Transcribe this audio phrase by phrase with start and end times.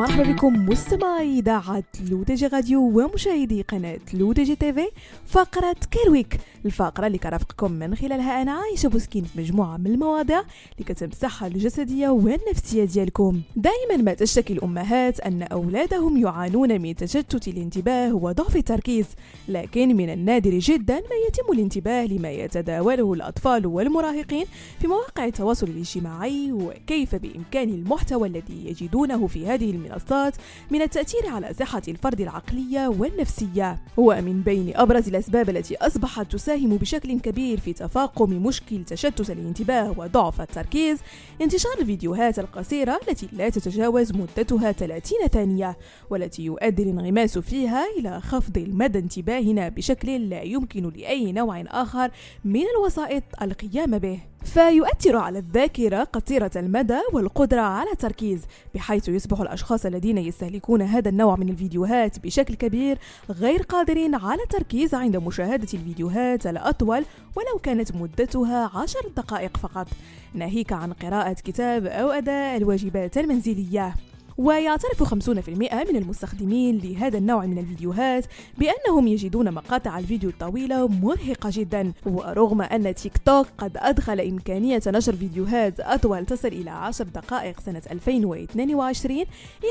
[0.00, 4.88] مرحبا بكم مستمعي إذاعة لودجي راديو ومشاهدي قناة لودجي TV
[5.26, 10.40] فقرة Care Week الفقرة اللي كرافقكم من خلالها أنا عايشة بوسكين في مجموعة من المواضيع
[10.40, 13.40] اللي كتهم الصحة الجسدية والنفسية ديالكم.
[13.56, 19.06] دائما ما تشتكي الأمهات أن أولادهم يعانون من تشتت الانتباه وضعف التركيز
[19.48, 24.46] لكن من النادر جدا ما يتم الانتباه لما يتداوله الأطفال والمراهقين
[24.80, 30.36] في مواقع التواصل الاجتماعي وكيف بإمكان المحتوى الذي يجدونه في هذه المنصات
[30.70, 37.20] من التأثير على صحة الفرد العقلية والنفسية ومن بين أبرز الأسباب التي أصبحت تساهم بشكل
[37.20, 40.98] كبير في تفاقم مشكل تشتت الانتباه وضعف التركيز
[41.42, 45.76] انتشار الفيديوهات القصيرة التي لا تتجاوز مدتها 30 ثانية
[46.10, 52.10] والتي يؤدي الانغماس فيها إلى خفض المدى انتباهنا بشكل لا يمكن لأي نوع آخر
[52.44, 54.29] من الوسائط القيام به.
[54.44, 58.42] فيؤثر على الذاكرة قصيرة المدى والقدرة على التركيز
[58.74, 62.98] بحيث يصبح الأشخاص الذين يستهلكون هذا النوع من الفيديوهات بشكل كبير
[63.30, 67.04] غير قادرين على التركيز عند مشاهدة الفيديوهات الأطول
[67.36, 69.86] ولو كانت مدتها عشر دقائق فقط.
[70.34, 73.94] ناهيك عن قراءة كتاب أو أداء الواجبات المنزلية.
[74.40, 75.48] ويعترف 50%
[75.90, 78.26] من المستخدمين لهذا النوع من الفيديوهات
[78.58, 85.16] بأنهم يجدون مقاطع الفيديو الطويلة مرهقة جدا ورغم أن تيك توك قد أدخل إمكانية نشر
[85.16, 89.24] فيديوهات أطول تصل إلى 10 دقائق سنة 2022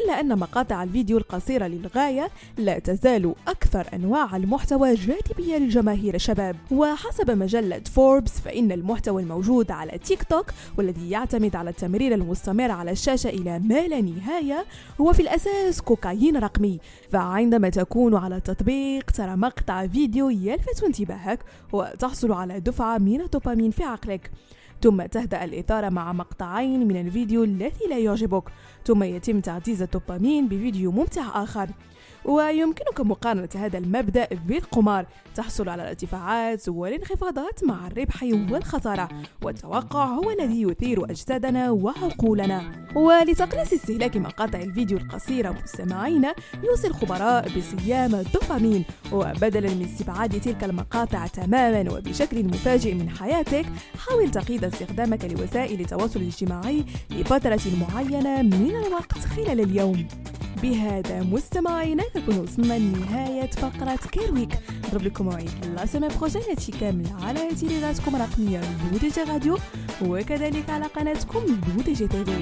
[0.04, 6.56] إلا أن مقاطع الفيديو القصيرة للغاية لا تزال أكثر أنواع المحتوى جاذبية للجماهير الشباب.
[6.72, 10.46] وحسب مجلة فوربس فإن المحتوى الموجود على تيك توك
[10.78, 14.59] والذي يعتمد على التمرير المستمر على الشاشة إلى ما لا نهاية
[15.02, 16.80] هو في الأساس كوكايين رقمي.
[17.12, 21.40] فعندما تكون على التطبيق ترى مقطع فيديو يلفت انتباهك
[21.74, 24.32] وتحصل على دفعة من الدوبامين في عقلك.
[24.82, 28.44] ثم تهدأ الإثارة مع مقطعين من الفيديو الذي لا يعجبك.
[28.86, 31.70] ثم يتم تعزيز الدوبامين بفيديو ممتع آخر.
[32.30, 35.06] ويمكنك مقارنة هذا المبدأ بالقمار.
[35.36, 39.10] تحصل على الارتفاعات والانخفاضات مع الربح والخسارة
[39.44, 42.88] والتوقع هو الذي يثير أجسادنا وعقولنا.
[42.96, 46.26] ولتقليص استهلاك مقاطع الفيديو القصيرة مستمعين
[46.64, 48.86] يوصي الخبراء بصيام الدوبامين.
[49.12, 53.66] وبدلا من استبعاد تلك المقاطع تماما وبشكل مفاجئ من حياتك
[54.08, 60.08] حاول تقييد استخدامك لوسائل التواصل الاجتماعي لفترة معينة من الوقت خلال اليوم.
[60.64, 64.50] بهذا مستمعينا كنكون وصلنا لنهاية فقرة Care Week
[64.88, 69.58] نضرب لكم موعد la semaine prochaine هادشي كامل على تيليزاتكم الرقمية LODJ راديو
[70.02, 71.40] وكذلك على قناتكم
[71.76, 72.40] LODJ TV.